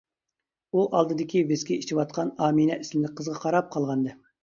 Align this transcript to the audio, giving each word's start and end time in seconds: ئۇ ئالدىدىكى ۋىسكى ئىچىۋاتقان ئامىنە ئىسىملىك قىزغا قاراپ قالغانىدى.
ئۇ 0.77 0.85
ئالدىدىكى 0.91 1.45
ۋىسكى 1.53 1.79
ئىچىۋاتقان 1.83 2.35
ئامىنە 2.49 2.81
ئىسىملىك 2.83 3.17
قىزغا 3.23 3.41
قاراپ 3.47 3.75
قالغانىدى. 3.79 4.21